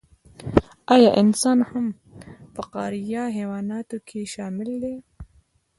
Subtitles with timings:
[0.95, 1.99] ایا انسان هم په
[2.55, 4.95] فقاریه حیواناتو کې شامل دی